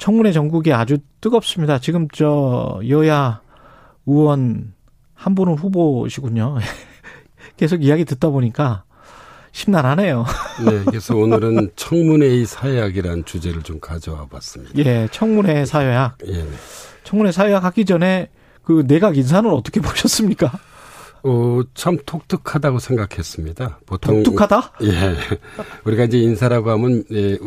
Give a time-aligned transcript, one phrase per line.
[0.00, 1.78] 청문회 전국이 아주 뜨겁습니다.
[1.78, 3.42] 지금 저 여야
[4.06, 4.72] 의원
[5.14, 6.56] 한 분은 후보시군요.
[7.58, 8.84] 계속 이야기 듣다 보니까
[9.52, 10.24] 심란하네요.
[10.64, 14.72] 네, 그래서 오늘은 청문회의 사회학이라는 주제를 좀 가져와 봤습니다.
[14.78, 16.16] 예, 청문회 사회학.
[16.26, 16.46] 예.
[17.04, 18.30] 청문회 사회학 하기 전에
[18.62, 20.50] 그 내각 인사는 어떻게 보셨습니까?
[21.22, 23.80] 어, 참 독특하다고 생각했습니다.
[23.86, 24.72] 보통 독특하다?
[24.84, 25.16] 예.
[25.84, 27.38] 우리가 이제 인사라고 하면 예,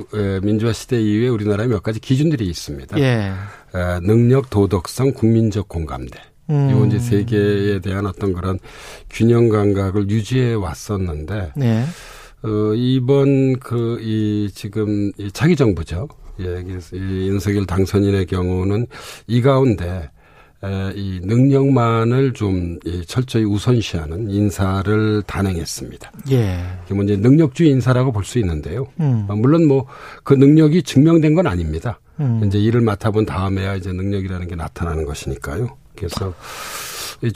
[0.41, 2.99] 민주화 시대 이후에 우리나라에 몇 가지 기준들이 있습니다.
[2.99, 3.31] 예.
[3.73, 6.19] 어, 능력, 도덕성, 국민적 공감대.
[6.49, 6.71] 음.
[6.71, 8.59] 요 이제 세계에 대한 어떤 그런
[9.09, 11.85] 균형 감각을 유지해 왔었는데 네.
[12.43, 16.09] 어, 이번 그 이 지금 이 차기 정부죠.
[16.41, 18.87] 예, 이 윤석열 당선인의 경우는
[19.27, 20.09] 이 가운데
[20.95, 26.11] 이 능력만을 좀 철저히 우선시하는 인사를 단행했습니다.
[26.31, 26.59] 예.
[26.85, 28.85] 이게 뭐 이제 능력주의 인사라고 볼 수 있는데요.
[28.99, 29.25] 음.
[29.27, 29.85] 어, 물론 뭐
[30.23, 31.99] 그 능력이 증명된 건 아닙니다.
[32.19, 32.41] 음.
[32.45, 35.75] 이제 일을 맡아본 다음에야 이제 능력이라는 게 나타나는 것이니까요.
[35.95, 36.33] 그래서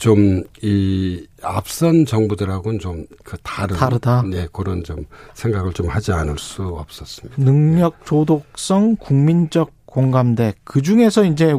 [0.00, 4.22] 좀 이 앞선 정부들하고는 좀 그 다른 다르다.
[4.22, 5.04] 네 그런 좀
[5.34, 7.42] 생각을 좀 하지 않을 수 없었습니다.
[7.42, 11.54] 능력, 도덕성, 국민적 공감대 그 중에서 이제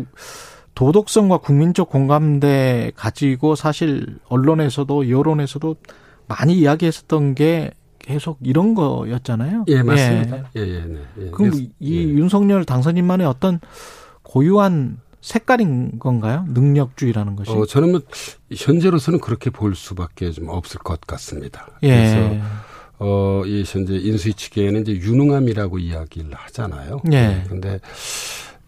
[0.75, 5.75] 도덕성과 국민적 공감대 가지고 사실 언론에서도 여론에서도
[6.27, 9.65] 많이 이야기했었던 게 계속 이런 거였잖아요.
[9.67, 10.49] 예, 맞습니다.
[10.55, 10.99] 예, 예, 예, 네.
[11.19, 11.29] 예.
[11.31, 12.03] 그럼 이 예.
[12.03, 13.59] 윤석열 당선인만의 어떤
[14.23, 16.45] 고유한 색깔인 건가요?
[16.47, 17.51] 능력주의라는 것이?
[17.51, 18.01] 어, 저는 뭐
[18.55, 21.67] 현재로서는 그렇게 볼 수밖에 좀 없을 것 같습니다.
[21.83, 21.89] 예.
[21.89, 22.45] 그래서
[22.99, 27.01] 어, 이 현재 인수위 측에는 이제 유능함이라고 이야기를 하잖아요.
[27.11, 27.43] 예.
[27.45, 27.79] 그런데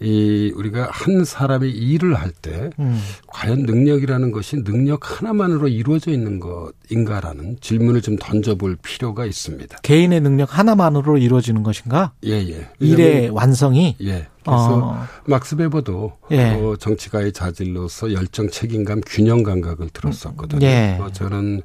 [0.02, 3.00] 이 우리가 한 사람이 일을 할때 음.
[3.28, 9.78] 과연 능력이라는 것이 능력 하나만으로 이루어져 있는 것인가라는 질문을 좀 던져볼 필요가 있습니다.
[9.84, 12.14] 개인의 능력 하나만으로 이루어지는 것인가?
[12.26, 12.68] 예, 예.
[12.80, 13.96] 일의 완성이?
[14.02, 14.28] 예.
[14.44, 15.06] 그래서 어.
[15.26, 16.50] 막스 베버도 예.
[16.56, 20.66] 어, 정치가의 자질로서 열정, 책임감, 균형 감각을 들었었거든요.
[20.66, 20.98] 예.
[21.00, 21.62] 어, 저는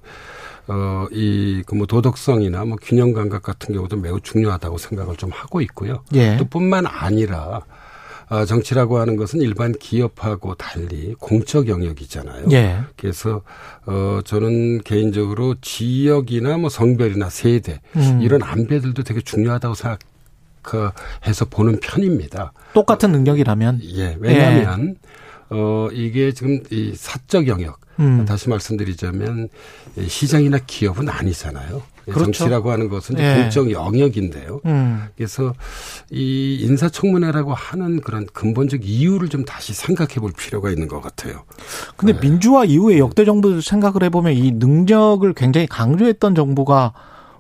[0.69, 5.61] 어, 이, 그 뭐 도덕성이나 뭐 균형 감각 같은 경우도 매우 중요하다고 생각을 좀 하고
[5.63, 6.03] 있고요.
[6.15, 6.37] 예.
[6.37, 7.61] 또 뿐만 아니라 아,
[8.47, 12.47] 정치라고 하는 것은 일반 기업하고 달리 공적 영역이잖아요.
[12.53, 12.81] 예.
[12.97, 13.43] 그래서
[13.87, 18.21] 어 저는 개인적으로 지역이나 뭐 성별이나 세대 음.
[18.23, 20.01] 이런 안배들도 되게 중요하다고 생각
[21.27, 22.53] 해서 보는 편입니다.
[22.75, 24.17] 똑같은 능력이라면 예.
[24.19, 24.97] 왜냐하면
[25.51, 28.25] 어 이게 지금 이 사적 영역 음.
[28.25, 29.49] 다시 말씀드리자면
[30.09, 31.83] 시장이나 기업은 아니잖아요.
[32.13, 32.33] 그렇죠.
[32.33, 33.35] 정치라고 하는 것은 예.
[33.43, 34.61] 공적 영역인데요.
[34.67, 35.05] 음.
[35.17, 35.55] 그래서
[36.11, 41.43] 이 인사청문회라고 하는 그런 근본적 이유를 좀 다시 생각해 볼 필요가 있는 것 같아요.
[41.97, 42.21] 근데 네.
[42.21, 46.93] 민주화 이후에 역대 정부 생각을 해보면 이 능력을 굉장히 강조했던 정부가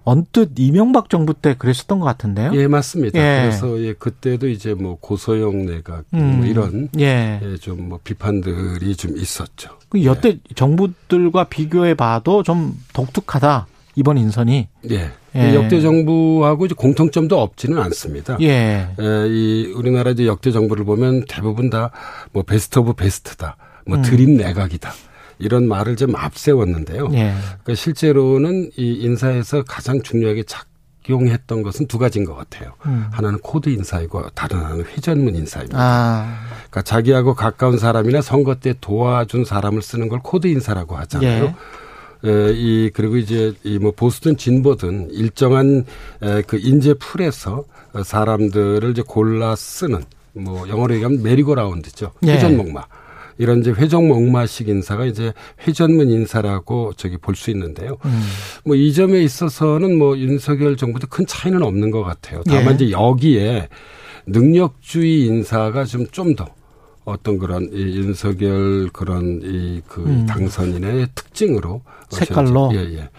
[0.09, 2.53] 언뜻 이명박 정부 때 그랬었던 것 같은데요.
[2.55, 3.19] 예, 맞습니다.
[3.19, 3.43] 예.
[3.43, 6.37] 그래서 예, 그때도 이제 뭐 고소영 내각 음.
[6.39, 7.41] 뭐 이런 예.
[7.43, 9.71] 예, 좀 뭐 비판들이 좀 있었죠.
[9.89, 13.67] 그 여태 정부들과 비교해 봐도 좀 독특하다.
[13.97, 14.69] 이번 인선이.
[14.91, 15.11] 예.
[15.35, 15.55] 예.
[15.55, 18.37] 역대 정부하고 이제 공통점도 없지는 않습니다.
[18.43, 18.89] 예.
[19.01, 21.91] 예, 이 우리나라 이제 역대 정부를 보면 대부분 다
[22.33, 23.57] 뭐 best of best다.
[23.87, 24.03] 뭐 음.
[24.03, 24.93] dream 내각이다.
[25.39, 27.09] 이런 말을 좀 앞세웠는데요.
[27.15, 27.35] 예.
[27.63, 32.73] 그러니까 실제로는 이 인사에서 가장 중요하게 작용했던 것은 두 가지인 것 같아요.
[32.87, 33.07] 음.
[33.13, 35.79] 하나는 코드 인사이고 다른 하나는 회전문 인사입니다.
[35.79, 36.39] 아.
[36.71, 41.45] 그러니까 자기하고 가까운 사람이나 선거 때 도와준 사람을 쓰는 걸 코드 인사라고 하잖아요.
[41.45, 41.55] 예.
[42.25, 45.85] 에, 이 그리고 이제 이 뭐 보수든 진보든 일정한
[46.23, 47.65] 에, 그 인재 풀에서
[48.05, 52.13] 사람들을 이제 골라 쓰는 뭐 영어로 얘기하면 merry-go-round죠.
[52.27, 52.33] 예.
[52.33, 52.85] 회전 목마.
[53.39, 55.33] 이런 이제 회전 목마식 인사가 이제
[55.67, 57.99] 회전문 인사라고 저기 볼 수 있는데요.
[58.07, 58.23] 음.
[58.65, 62.43] 뭐이 점에 있어서는 뭐 윤석열 정부도 큰 차이는 없는 것 같아요.
[62.47, 62.85] 다만 예.
[62.87, 63.69] 이제 여기에
[64.27, 66.47] 능력주의 인사가 좀 좀 더
[67.07, 70.27] 어떤 그런 이 윤석열 그런 이그 음.
[70.27, 72.73] 당선인의 특징으로 색깔로?
[72.75, 73.11] 예예 예,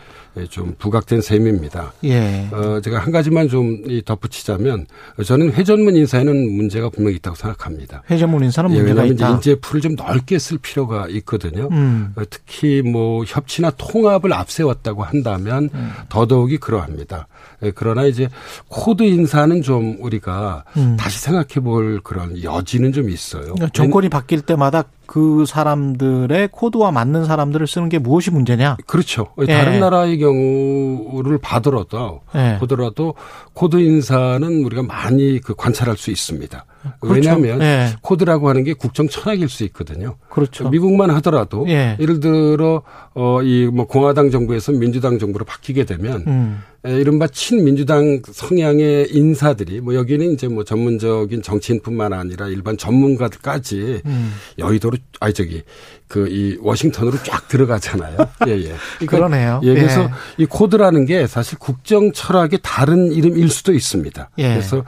[0.46, 1.94] 좀 부각된 셈입니다.
[2.04, 2.48] 예.
[2.52, 4.86] 어 제가 한 가지만 좀이 덧붙이자면
[5.26, 8.04] 저는 회전문 인사에는 문제가 분명히 있다고 생각합니다.
[8.10, 9.30] 회전문 인사는 예, 문제가 있다.
[9.32, 11.70] 인재 풀을 좀 넓게 쓸 필요가 있거든요.
[11.72, 12.14] 음.
[12.16, 15.92] 어, 특히 뭐 협치나 통합을 앞세웠다고 한다면 음.
[16.10, 17.28] 더더욱이 그러합니다.
[17.64, 18.30] 예, 그러나 이제
[18.68, 20.98] 코드 인사는 좀 우리가 음.
[21.00, 23.56] 다시 생각해 볼 그런 여지는 좀 있어요.
[23.74, 28.78] 정권이 바뀔 때마다 그 사람들의 코드와 맞는 사람들을 쓰는 게 무엇이 문제냐?
[28.86, 29.28] 그렇죠.
[29.40, 29.46] 예.
[29.46, 32.58] 다른 나라의 경우를 봐더라도 예.
[32.60, 33.16] 보더라도
[33.54, 36.66] 코드 인사는 우리가 많이 그 관찰할 수 있습니다.
[37.00, 37.16] 그렇죠.
[37.16, 37.96] 왜냐하면 예.
[38.02, 40.16] 코드라고 하는 게 국정 철학일 수 있거든요.
[40.30, 40.70] 그렇죠.
[40.70, 41.98] 미국만 하더라도 예.
[42.00, 46.62] 예를 들어 어이 뭐 공화당 정부에서 민주당 정부로 바뀌게 되면 음.
[46.86, 54.34] 에, 이른바 친민주당 성향의 인사들이 뭐 여기는 이제 뭐 전문적인 정치인뿐만 아니라 일반 전문가들까지 음.
[54.60, 55.64] 여의도로 아니 저기
[56.08, 58.18] 그 이 워싱턴으로 쫙 들어가잖아요.
[58.48, 58.76] 예, 예.
[59.00, 59.62] 그러니까 그러네요.
[59.64, 60.10] 예, 그래서 예.
[60.38, 64.30] 이 코드라는 게 사실 국정 철학의 다른 이름일 수도 있습니다.
[64.38, 64.50] 예.
[64.50, 64.84] 그래서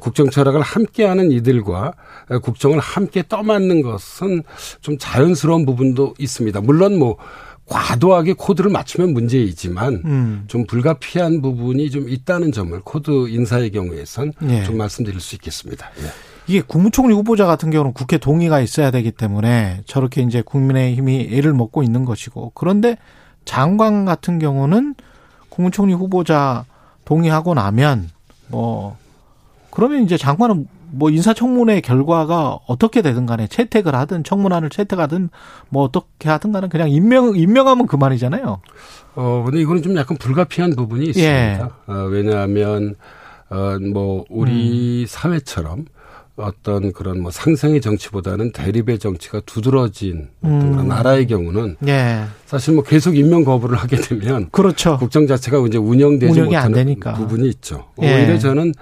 [0.00, 1.92] 국정 철학을 함께하는 이들과
[2.42, 4.42] 국정을 함께 떠맡는 것은
[4.80, 6.60] 좀 자연스러운 부분도 있습니다.
[6.60, 7.16] 물론 뭐
[7.66, 10.44] 과도하게 코드를 맞추면 문제이지만 음.
[10.48, 14.64] 좀 불가피한 부분이 좀 있다는 점을 코드 인사의 경우에선 예.
[14.64, 15.90] 좀 말씀드릴 수 있겠습니다.
[16.02, 16.10] 예.
[16.46, 21.82] 이게 국무총리 후보자 같은 경우는 국회 동의가 있어야 되기 때문에 저렇게 이제 국민의힘이 애를 먹고
[21.82, 22.98] 있는 것이고 그런데
[23.46, 24.94] 장관 같은 경우는
[25.48, 26.66] 국무총리 후보자
[27.06, 28.10] 동의하고 나면
[28.48, 28.98] 뭐
[29.74, 35.30] 그러면 이제 장관은 뭐 인사청문회 결과가 어떻게 되든 간에 채택을 하든 청문안을 채택하든
[35.68, 38.60] 뭐 어떻게 하든 간에 그냥 임명 임명하면 그만이잖아요.
[39.16, 41.30] 어, 근데 이거는 좀 약간 불가피한 부분이 있습니다.
[41.30, 41.92] 예.
[41.92, 42.96] 어, 왜냐하면,
[43.48, 45.06] 어, 뭐, 우리 음.
[45.08, 45.84] 사회처럼
[46.36, 50.72] 어떤 그런 뭐 상생의 정치보다는 대립의 정치가 두드러진 어떤 음.
[50.72, 52.24] 그런 나라의 경우는 예.
[52.44, 54.98] 사실 뭐 계속 임명 거부를 하게 되면 그렇죠.
[54.98, 56.96] 국정 자체가 이제 운영되지 못하는.
[57.14, 57.86] 부분이 있죠.
[58.02, 58.12] 예.
[58.12, 58.72] 오히려 저는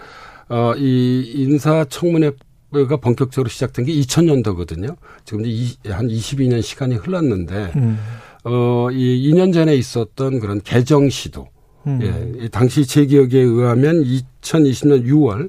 [0.53, 4.97] 어, 이 인사청문회가 본격적으로 시작된 게 2000년도거든요.
[5.25, 7.99] 지금 이제 이- 한 22년 시간이 흘렀는데 음.
[8.45, 11.49] 어, 이 2년 전에 있었던 그런 개정 시도.
[11.87, 11.99] 음.
[12.03, 15.49] 예, 이 당시 제 기억에 의하면 2020년 6월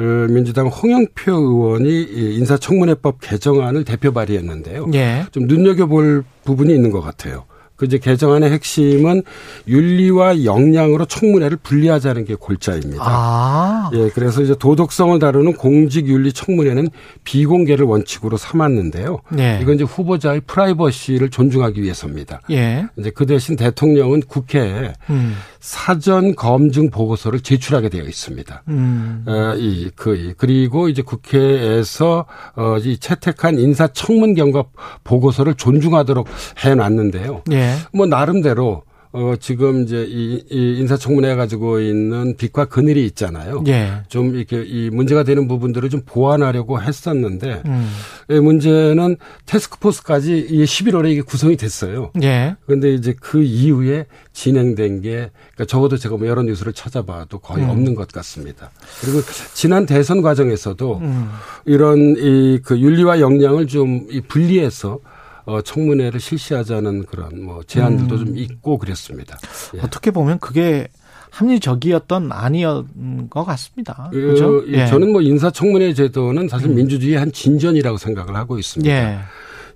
[0.00, 0.02] 어,
[0.32, 4.90] 민주당 홍영표 의원이 이 인사청문회법 개정안을 대표 발의했는데요.
[4.94, 5.26] 예.
[5.30, 7.44] 좀 눈여겨볼 부분이 있는 것 같아요.
[7.76, 9.22] 그 이제 개정안의 핵심은
[9.66, 13.02] 윤리와 역량으로 청문회를 분리하자는 게 골자입니다.
[13.04, 13.90] 아.
[13.94, 16.88] 예, 그래서 이제 도덕성을 다루는 공직 윤리 청문회는
[17.24, 19.18] 비공개를 원칙으로 삼았는데요.
[19.38, 19.58] 예.
[19.60, 22.42] 이건 이제 후보자의 프라이버시를 존중하기 위해서입니다.
[22.50, 22.86] 예.
[22.96, 25.34] 이제 그 대신 대통령은 국회에 음.
[25.64, 28.64] 사전 검증 보고서를 제출하게 되어 있습니다.
[28.68, 29.24] 음.
[29.26, 34.64] 어, 이, 그, 이, 그리고 이제 국회에서, 어, 이 채택한 인사청문 경과
[35.04, 36.28] 보고서를 존중하도록
[36.58, 37.44] 해놨는데요.
[37.52, 37.76] 예.
[37.94, 38.82] 뭐, 나름대로,
[39.16, 43.62] 어, 지금 이제 이, 이 인사청문회 가지고 있는 빛과 그늘이 있잖아요.
[43.68, 44.02] 예.
[44.08, 47.88] 좀 이렇게 이 문제가 되는 부분들을 좀 보완하려고 했었는데, 음.
[48.30, 49.16] 예, 문제는
[49.46, 52.10] 테스크포스까지 이 11월에 이게 구성이 됐어요.
[52.22, 52.56] 예.
[52.66, 57.70] 그런데 이제 그 이후에 진행된 게 그러니까 적어도 제가 뭐 여러 뉴스를 찾아봐도 거의 음.
[57.70, 58.72] 없는 것 같습니다.
[59.00, 59.20] 그리고
[59.54, 61.30] 지난 대선 과정에서도 음.
[61.66, 64.98] 이런 이 그 윤리와 역량을 좀 이 분리해서
[65.46, 68.26] 어 청문회를 실시하자는 그런 뭐 제안들도 음.
[68.26, 69.38] 좀 있고 그랬습니다.
[69.76, 69.80] 예.
[69.80, 70.88] 어떻게 보면 그게
[71.30, 74.08] 합리적이었던 아니었던 것 같습니다.
[74.12, 74.62] 그, 그렇죠?
[74.66, 76.76] 이 저는 뭐 인사청문회 제도는 사실 음.
[76.76, 78.90] 민주주의의 한 진전이라고 생각을 하고 있습니다.
[78.90, 79.18] 예.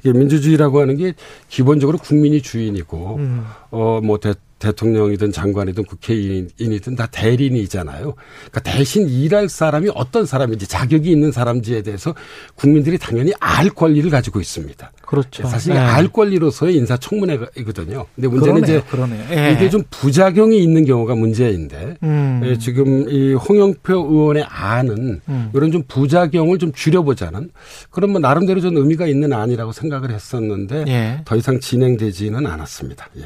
[0.01, 1.15] 이게 민주주의라고 하는 게
[1.49, 3.45] 기본적으로 국민이 주인이고 음.
[3.71, 4.19] 어, 뭐,
[4.59, 8.15] 대, 대통령이든 장관이든 국회의원이든 다 대리인이잖아요.
[8.51, 12.15] 그러니까 대신 일할 사람이 어떤 사람인지 자격이 있는 사람인지에 대해서
[12.55, 14.93] 국민들이 당연히 알 권리를 가지고 있습니다.
[15.07, 15.47] 그렇죠.
[15.47, 15.79] 사실 예.
[15.79, 18.07] 알 권리로서의 인사청문회이거든요.
[18.15, 18.79] 근데 문제는 그러네요.
[18.79, 19.25] 이제 그러네요.
[19.31, 19.53] 예.
[19.53, 22.43] 이게 좀 부작용이 있는 경우가 문제인데 음.
[22.45, 25.51] 예, 지금 이 홍영표 의원의 안은 음.
[25.55, 27.51] 이런 좀 부작용을 좀 줄여보자는
[27.91, 31.23] 그런 뭐 나름대로 좀 의미가 있는 안이라고 생각을 했었는데 예.
[31.25, 33.09] 더 이상 진행되지는 않았습니다.
[33.19, 33.23] 예.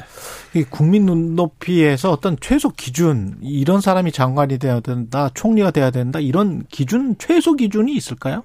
[0.55, 6.63] 이 국민 눈높이에서 어떤 최소 기준 이런 사람이 장관이 돼야 된다, 총리가 돼야 된다 이런
[6.69, 8.43] 기준 최소 기준이 있을까요?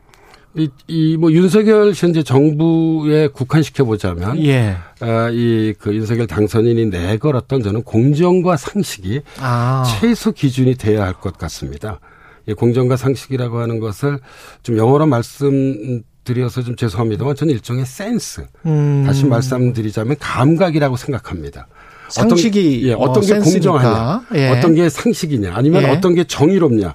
[0.54, 4.76] 이, 이, 뭐, 윤석열 현재 정부에 국한시켜 보자면, 예.
[4.98, 9.84] 아, 이, 그 윤석열 당선인이 내걸었던 저는 공정과 상식이 아.
[10.00, 12.00] 최소 기준이 돼야 할 것 같습니다.
[12.46, 14.18] 이 공정과 상식이라고 하는 것을
[14.62, 18.46] 좀 영어로 말씀 드려서 좀 죄송합니다만 저는 일종의 센스.
[18.64, 19.04] 음.
[19.06, 21.68] 다시 말씀드리자면 감각이라고 생각합니다.
[22.08, 23.70] 상식이 어떤, 예, 뭐 어떤 게 센스니까.
[23.72, 24.48] 공정하냐, 예.
[24.50, 25.86] 어떤 게 상식이냐, 아니면 예.
[25.90, 26.94] 어떤 게 정의롭냐.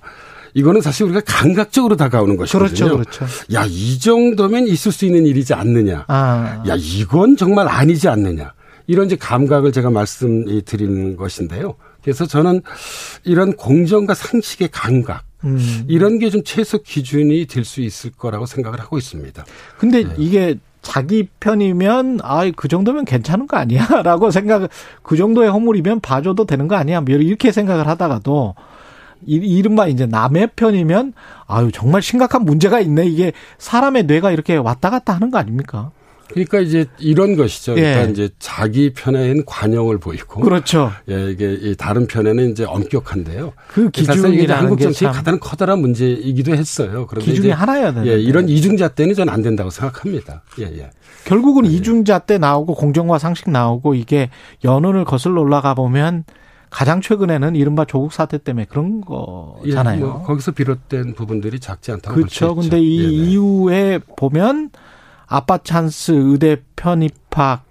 [0.55, 2.95] 이거는 사실 우리가 감각적으로 다가오는 것이거든요.
[2.95, 3.25] 그렇죠, 그렇죠.
[3.53, 6.05] 야, 이 정도면 있을 수 있는 일이지 않느냐.
[6.07, 6.63] 아.
[6.67, 8.53] 야, 이건 정말 아니지 않느냐.
[8.85, 11.75] 이런 이제 감각을 제가 말씀드리는 것인데요.
[12.03, 12.61] 그래서 저는
[13.23, 15.85] 이런 공정과 상식의 감각, 음.
[15.87, 19.45] 이런 게 좀 최소 기준이 될 수 있을 거라고 생각을 하고 있습니다.
[19.77, 20.13] 근데 네.
[20.17, 24.69] 이게 자기 편이면 아 그 정도면 괜찮은 거 아니야라고 생각
[25.01, 27.01] 그 정도의 허물이면 봐줘도 되는 거 아니야?
[27.01, 28.53] 뭐 이렇게 생각을 하다가도
[29.25, 31.13] 이, 이른바 이제 남의 편이면
[31.47, 33.05] 아유 정말 심각한 문제가 있네.
[33.07, 35.91] 이게 사람의 뇌가 이렇게 왔다 갔다 하는 거 아닙니까?
[36.29, 37.73] 그러니까 이제 이런 것이죠.
[37.73, 37.81] 예.
[37.81, 40.91] 그러니까 이제 자기 편에는 관용을 보이고, 그렇죠.
[41.09, 43.53] 예, 이게 이 다른 편에는 이제 엄격한데요.
[43.67, 47.05] 그 기준이라는 한국 정치의 참 가장 커다란 문제이기도 했어요.
[47.07, 50.43] 그런데 기준이 이제 하나여야 되는데 예, 이런 이중자 때는 저는 안 된다고 생각합니다.
[50.59, 50.89] 예, 예.
[51.25, 54.29] 결국은 이중자 때 나오고 공정과 상식 나오고 이게
[54.63, 56.25] 연원을 거슬러 올라가 보면
[56.69, 59.99] 가장 최근에는 이른바 조국 사태 때문에 그런 거잖아요.
[59.99, 62.45] 예, 뭐 거기서 비롯된 부분들이 작지 않다고 볼수 그렇죠.
[62.45, 62.55] 있죠.
[62.55, 63.13] 근데 이 예, 네.
[63.31, 64.71] 이후에 보면
[65.33, 67.63] 아빠 찬스, 의대 편입학,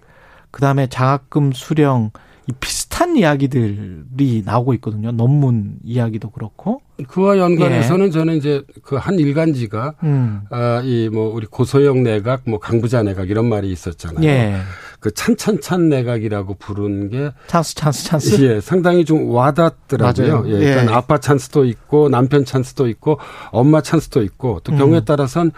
[0.51, 2.11] 그다음에 장학금 수령
[2.49, 5.13] 이 비슷한 이야기들이 나오고 있거든요.
[5.13, 6.81] 논문 이야기도 그렇고.
[7.07, 10.41] 그와 연관해서는 저는 이제 그 한 일간지가 음.
[10.51, 14.25] 아, 이 뭐 우리 고소영 내각, 뭐 강부자 내각 이런 말이 있었잖아요.
[14.25, 14.57] 예.
[14.99, 18.43] 그 찬찬찬 내각이라고 부르는 게 찬스 찬스 찬스.
[18.43, 20.27] 예, 상당히 좀 와닿더라고요.
[20.43, 20.45] 맞아요.
[20.49, 20.95] 예, 그러니까 예.
[20.97, 23.19] 아빠 찬스도 있고 남편 찬스도 있고
[23.51, 25.05] 엄마 찬스도 있고 또 경우에 음.
[25.05, 25.51] 따라선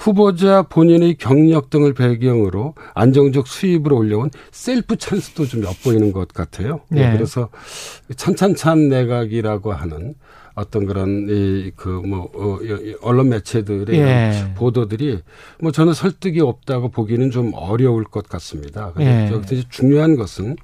[0.00, 6.80] 후보자 본인의 경력 등을 배경으로 안정적 수입을 올려온 셀프 찬스도 좀 엿보이는 것 같아요.
[6.96, 7.12] 예, 예.
[7.12, 7.50] 그래서
[8.16, 10.14] 찬찬찬 내각이라고 하는
[10.54, 14.54] 어떤 그런 이 그뭐 어, 이 언론 매체들의 예.
[14.56, 15.20] 보도들이
[15.60, 18.92] 뭐 저는 설득이 없다고 보기는 좀 어려울 것 같습니다.
[18.94, 19.32] 근데 예.
[19.32, 20.56] 여기서 중요한 것은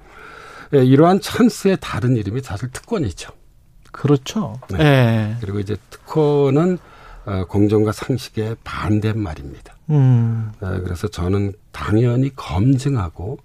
[0.73, 3.31] 예, 이러한 찬스의 다른 이름이 사실 특권이죠.
[3.91, 4.59] 그렇죠.
[4.71, 4.79] 네.
[4.79, 5.35] 예.
[5.41, 6.96] 그리고 이제 특권은 어,
[7.49, 9.75] 공정과 상식의 반대말입니다.
[9.89, 10.51] 음.
[10.61, 13.37] 어, 그래서 저는 당연히 검증하고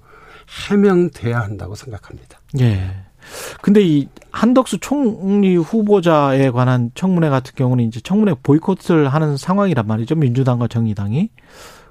[0.68, 2.38] 해명돼야 한다고 생각합니다.
[2.60, 2.90] 예.
[3.60, 10.16] 근데 이 한덕수 총리 후보자에 관한 청문회 같은 경우는 이제 청문회 보이콧을 하는 상황이란 말이죠.
[10.16, 11.30] 민주당과 정의당이.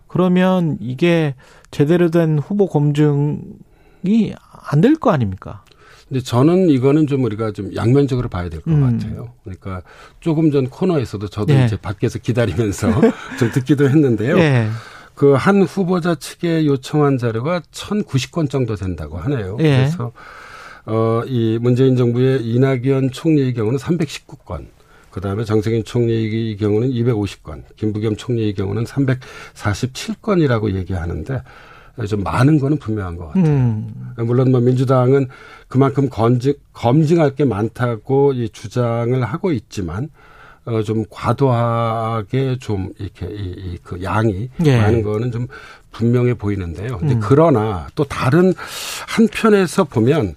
[0.07, 1.35] 그러면 이게
[1.71, 4.33] 제대로 된 후보 검증이
[4.69, 5.63] 안 될 거 아닙니까?
[6.11, 8.81] 근데 저는 이거는 좀 우리가 좀 양면적으로 봐야 될것 음.
[8.81, 9.31] 같아요.
[9.45, 9.81] 그러니까
[10.19, 11.63] 조금 전 코너에서도 저도 예.
[11.63, 12.91] 이제 밖에서 기다리면서
[13.39, 14.37] 좀 듣기도 했는데요.
[14.39, 14.67] 예.
[15.15, 19.55] 그한 후보자 측에 요청한 자료가 1,090건 정도 된다고 하네요.
[19.61, 19.77] 예.
[19.77, 20.11] 그래서
[20.85, 24.65] 어, 이 문재인 정부의 이낙연 총리의 경우는 319건,
[25.11, 31.41] 그 다음에 정세균 총리의 경우는 250건, 김부겸 총리의 경우는 347건이라고 얘기하는데
[32.07, 33.45] 좀 많은 거는 분명한 것 같아요.
[33.45, 34.13] 음.
[34.17, 35.27] 물론 뭐 민주당은
[35.67, 40.09] 그만큼 검증, 검증할 게 많다고 이 주장을 하고 있지만
[40.65, 44.77] 어, 좀 과도하게 좀 이렇게 이, 이, 그 양이 예.
[44.77, 45.47] 많은 거는 좀
[45.91, 46.97] 분명해 보이는데요.
[46.99, 47.19] 근데 음.
[47.21, 48.53] 그러나 또 다른
[49.07, 50.35] 한편에서 보면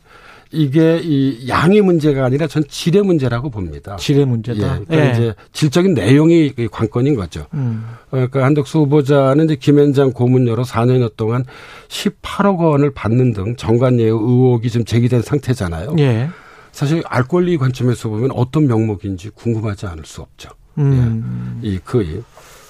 [0.55, 3.97] 이게 이 양의 문제가 아니라 전 질의 문제라고 봅니다.
[3.97, 4.81] 질의 문제다.
[4.81, 7.47] 예, 그러니까 이제 질적인 내용이 이 관건인 거죠.
[7.55, 7.85] 음.
[8.07, 11.45] 어, 그러니까 한덕수 후보자는 이제 김현장 고문료로 4년여 동안
[11.89, 15.97] 18억 원을 받는 등 정관예우 의혹이 좀 제기된 상태잖아요.
[15.99, 16.29] 예.
[16.73, 20.51] 사실 알 권리 관점에서 보면 어떤 명목인지 궁금하지 않을 수 없죠.
[20.79, 21.61] 음.
[21.63, 22.03] 이 그,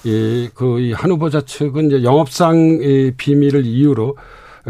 [0.03, 4.15] 이, 그, 이 한 후보자 측은 이제 영업상 이 비밀을 이유로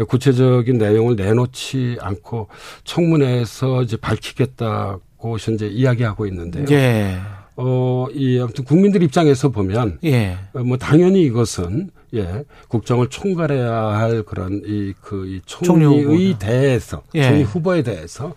[0.04, 2.48] 구체적인 내용을 내놓지 않고
[2.84, 6.64] 청문회에서 이제 밝히겠다고 현재 이야기하고 있는데요.
[6.70, 7.18] 예.
[7.56, 10.36] 어, 이 아무튼 국민들 입장에서 보면 예.
[10.52, 16.38] 어, 뭐 당연히 이것은 예 국정을 총괄해야 할 그런 이 그 이 총리 총리의.
[16.38, 17.22] 대해서 예.
[17.24, 18.34] 총리 후보에 대해서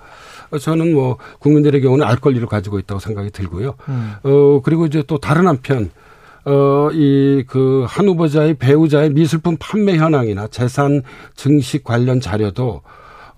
[0.51, 3.75] 어, 저는 뭐 국민들의 경우는 알 권리를 가지고 있다고 생각이 들고요.
[3.89, 4.13] 음.
[4.23, 5.91] 어 그리고 이제 또 다른 한편
[6.50, 11.03] 어 이 그 한 후보자의 배우자의 미술품 판매 현황이나 재산
[11.36, 12.82] 증식 관련 자료도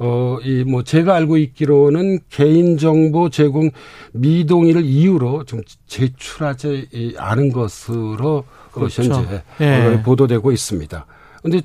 [0.03, 3.69] 어, 이, 뭐, 제가 알고 있기로는 개인정보 제공
[4.13, 9.03] 미동의를 이유로 좀 제출하지 이- 않은 것으로 어, 그렇죠.
[9.03, 10.01] 현재 예.
[10.03, 11.05] 보도되고 있습니다.
[11.43, 11.61] 근데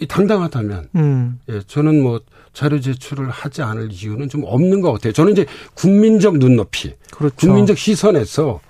[0.00, 1.40] 이 당당하다면, 음.
[1.48, 2.20] 예, 저는 뭐,
[2.52, 5.12] 자료 제출을 하지 않을 이유는 좀 없는 것 같아요.
[5.12, 7.34] 저는 이제 국민적 눈높이, 그렇죠.
[7.36, 8.60] 국민적 시선에서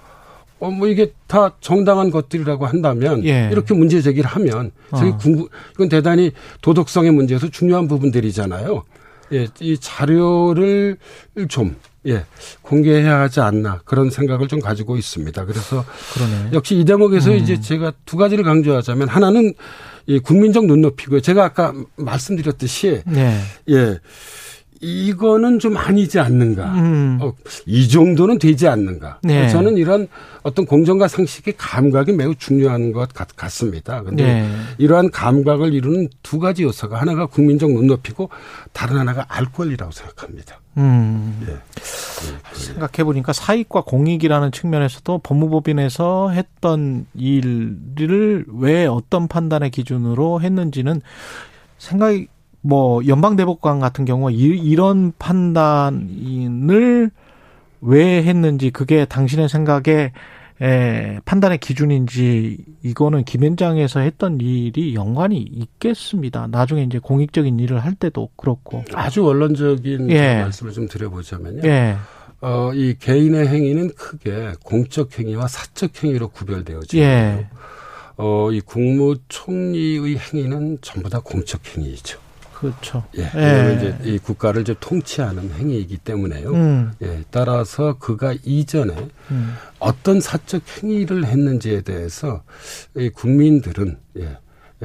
[0.58, 3.48] 어, 뭐 이게 다 정당한 것들이라고 한다면 예.
[3.52, 5.16] 이렇게 문제 제기를 하면 저희 어.
[5.16, 6.32] 궁금, 이건 대단히
[6.62, 8.82] 도덕성의 문제에서 중요한 부분들이잖아요.
[9.32, 10.96] 예, 이 자료를
[11.48, 12.24] 좀, 예,
[12.62, 15.44] 공개해야 하지 않나 그런 생각을 좀 가지고 있습니다.
[15.44, 15.84] 그래서
[16.14, 16.50] 그러네.
[16.52, 17.36] 역시 이 대목에서 음.
[17.36, 19.52] 이제 제가 두 가지를 강조하자면 하나는
[20.06, 21.20] 이 국민적 눈높이고요.
[21.20, 23.40] 제가 아까 말씀드렸듯이 네.
[23.70, 23.98] 예.
[24.80, 26.74] 이거는 좀 아니지 않는가.
[26.74, 27.18] 음.
[27.20, 27.32] 어,
[27.66, 29.20] 이 정도는 되지 않는가.
[29.22, 29.48] 네.
[29.48, 30.08] 저는 이런
[30.42, 34.02] 어떤 공정과 상식의 감각이 매우 중요한 것 같, 같습니다.
[34.02, 34.50] 근데 네.
[34.78, 38.30] 이러한 감각을 이루는 두 가지 요소가 하나가 국민적 눈높이고
[38.72, 40.60] 다른 하나가 알 권리라고 생각합니다.
[40.78, 41.46] 음.
[41.48, 41.56] 예.
[42.52, 51.00] 생각해 보니까 사익과 공익이라는 측면에서도 법무법인에서 했던 일을 왜 어떤 판단의 기준으로 했는지는
[51.78, 52.28] 생각이
[52.66, 57.10] 뭐 연방대법관 같은 경우 이, 이런 판단을
[57.80, 60.12] 왜 했는지 그게 당신의 생각에
[60.60, 66.48] 에, 판단의 기준인지 이거는 김현장에서 했던 일이 연관이 있겠습니다.
[66.50, 68.82] 나중에 이제 공익적인 일을 할 때도 그렇고.
[68.94, 70.40] 아주 원론적인 예.
[70.40, 71.60] 말씀을 좀 드려보자면요.
[71.66, 71.96] 예.
[72.40, 77.06] 어, 이 개인의 행위는 크게 공적 행위와 사적 행위로 구별되어지고요.
[77.06, 77.46] 예.
[78.16, 82.25] 어, 이 국무총리의 행위는 전부 다 공적 행위이죠.
[82.60, 83.04] 그렇죠.
[83.18, 83.30] 예.
[83.34, 86.50] 왜냐하면 이제 이 국가를 이제 통치하는 행위이기 때문에요.
[86.50, 86.92] 음.
[87.02, 87.22] 예.
[87.30, 88.94] 따라서 그가 이전에
[89.30, 89.54] 음.
[89.78, 92.42] 어떤 사적 행위를 했는지에 대해서
[92.96, 94.38] 이 국민들은 예.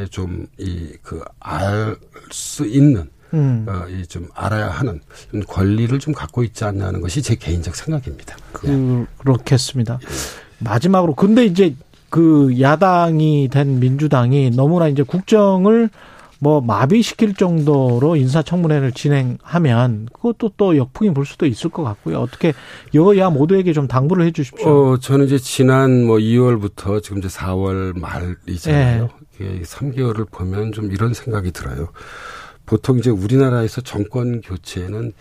[0.10, 1.98] 좀 이 그 알
[2.32, 3.66] 수 있는 음.
[3.68, 5.02] 어, 이좀 알아야 하는
[5.48, 8.36] 권리를 좀 갖고 있지 않냐는 것이 제 개인적 생각입니다.
[8.68, 9.06] 예.
[9.18, 10.00] 그렇겠습니다.
[10.60, 11.76] 마지막으로 근데 이제
[12.10, 15.90] 그 야당이 된 민주당이 너무나 이제 국정을
[16.44, 22.18] 뭐 마비시킬 정도로 인사청문회를 진행하면 그것도 또 역풍이 불 수도 있을 것 같고요.
[22.20, 22.54] 어떻게
[22.96, 24.68] 여야 모두에게 좀 당부를 해 주십시오.
[24.68, 29.10] 어, 저는 이제 지난 뭐 2월부터 지금 이제 4월 말이잖아요.
[29.36, 31.90] 이게 3개월을 보면 좀 이런 생각이 들어요.
[32.66, 35.14] 보통 이제 우리나라에서 정권 교체는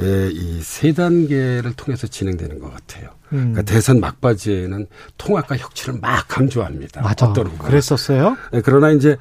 [0.00, 3.10] 이 세 단계를 통해서 진행되는 것 같아요.
[3.32, 3.52] 음.
[3.52, 4.86] 그러니까 대선 막바지에는
[5.18, 7.00] 통합과 혁신을 막 강조합니다.
[7.02, 7.26] 맞아.
[7.28, 7.68] 어떤 후보나.
[7.68, 8.36] 그랬었어요?
[8.52, 9.16] 네, 그러나 이제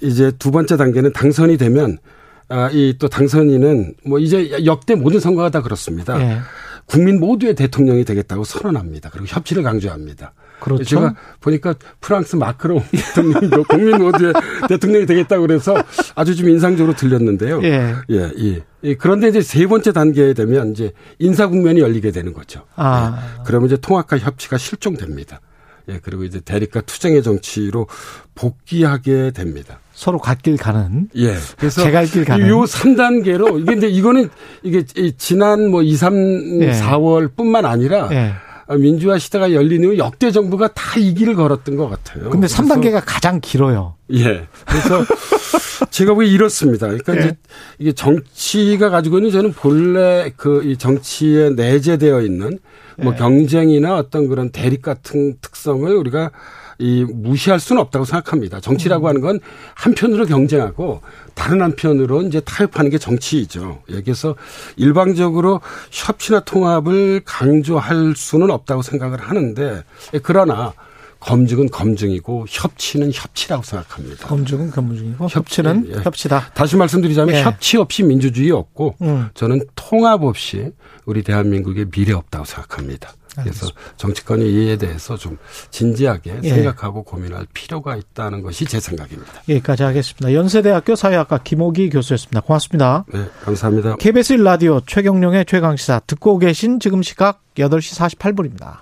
[0.00, 1.98] 이제 두 번째 단계는 당선이 되면
[2.48, 6.20] 아, 이 또 당선인은 뭐 이제 역대 모든 선거가 다 그렇습니다.
[6.20, 6.38] 예.
[6.86, 9.08] 국민 모두의 대통령이 되겠다고 선언합니다.
[9.10, 10.34] 그리고 협치를 강조합니다.
[10.60, 10.84] 그렇죠.
[10.84, 14.32] 제가 보니까 프랑스 마크롱 대통령도 국민 모두의
[14.68, 15.74] 대통령이 되겠다고 그래서
[16.14, 17.60] 아주 좀 인상적으로 들렸는데요.
[17.64, 17.94] 예.
[18.10, 18.62] 예, 예.
[18.84, 22.62] 예, 그런데 이제 세 번째 단계에 되면 이제 인사 국면이 열리게 되는 거죠.
[22.76, 23.18] 아.
[23.38, 25.40] 예, 그러면 이제 통합과 협치가 실종됩니다.
[25.88, 27.86] 예, 그리고 이제 대립과 투쟁의 정치로
[28.34, 29.80] 복귀하게 됩니다.
[29.92, 31.36] 서로 갓길 가는 예.
[31.56, 32.48] 그래서 제갈길 가는.
[32.48, 34.28] 요 3단계로 이게 근데 이거는
[34.62, 36.72] 이게 이 지난 뭐 2, 3, 예.
[36.72, 38.34] 4월 뿐만 아니라 예.
[38.68, 42.30] 민주화 시대가 열린 이후 역대 정부가 다 이 길을 걸었던 것 같아요.
[42.30, 43.94] 근데 그래서 3단계가 가장 길어요.
[44.12, 44.46] 예.
[44.64, 45.04] 그래서
[45.90, 46.86] 제가 보기 이렇습니다.
[46.86, 47.18] 그러니까 예.
[47.20, 47.36] 이제
[47.78, 52.58] 이게 정치가 가지고 있는 저는 본래 그 이 정치에 내재되어 있는
[52.96, 53.16] 뭐 예.
[53.18, 56.30] 경쟁이나 어떤 그런 대립 같은 특성을 우리가
[56.78, 58.58] 이 무시할 수는 없다고 생각합니다.
[58.58, 58.60] 음.
[58.60, 59.40] 정치라고 하는 건
[59.74, 61.02] 한편으로 경쟁하고
[61.34, 63.82] 다른 한편으로 이제 타협하는 게 정치이죠.
[63.90, 64.34] 여기서
[64.76, 65.60] 일방적으로
[65.90, 69.82] 협치나 통합을 강조할 수는 없다고 생각을 하는데
[70.14, 70.72] 예, 그러나
[71.20, 74.26] 검증은 검증이고 협치는 협치라고 생각합니다.
[74.28, 76.02] 검증은 검증이고 협- 협치는 예, 예.
[76.02, 76.50] 협치다.
[76.52, 77.42] 다시 말씀드리자면 예.
[77.42, 79.28] 협치 없이 민주주의 없고 음.
[79.34, 80.70] 저는 통합 없이
[81.06, 83.12] 우리 대한민국의 미래 없다고 생각합니다.
[83.42, 85.38] 그래서 정치권의 이해에 대해서 좀
[85.70, 86.48] 진지하게 예.
[86.48, 89.32] 생각하고 고민할 필요가 있다는 것이 제 생각입니다.
[89.48, 90.32] 여기까지 하겠습니다.
[90.32, 92.40] 연세대학교 사회학과 김호기 교수였습니다.
[92.40, 93.04] 고맙습니다.
[93.12, 93.96] 네, 감사합니다.
[93.96, 98.78] KBS 1라디오 최경령의 최강시사 듣고 계신 지금 시각 8시 48분입니다.